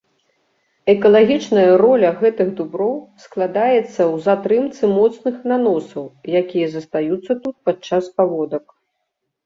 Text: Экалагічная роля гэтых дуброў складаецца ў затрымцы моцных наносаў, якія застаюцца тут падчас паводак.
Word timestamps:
Экалагічная 0.93 1.65
роля 1.81 2.09
гэтых 2.21 2.47
дуброў 2.61 2.95
складаецца 3.27 3.83
ў 3.83 4.15
затрымцы 4.31 4.83
моцных 4.97 5.35
наносаў, 5.55 6.03
якія 6.45 6.67
застаюцца 6.77 7.33
тут 7.47 7.55
падчас 7.69 8.03
паводак. 8.21 8.65